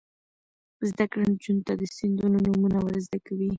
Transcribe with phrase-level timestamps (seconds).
[0.89, 3.49] زده کړه نجونو ته د سیندونو نومونه ور زده کوي.